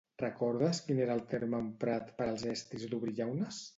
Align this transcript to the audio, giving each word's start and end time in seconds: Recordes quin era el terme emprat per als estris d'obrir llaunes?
Recordes 0.19 0.79
quin 0.87 1.01
era 1.05 1.17
el 1.17 1.21
terme 1.33 1.59
emprat 1.65 2.09
per 2.23 2.27
als 2.29 2.47
estris 2.55 2.89
d'obrir 2.95 3.15
llaunes? 3.21 3.63